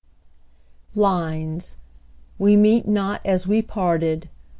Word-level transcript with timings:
LINES: 0.95 1.75
'WE 2.39 2.57
MEET 2.57 2.87
NOT 2.87 3.21
AS 3.23 3.45
WE 3.47 3.61
PARTED'. 3.61 4.29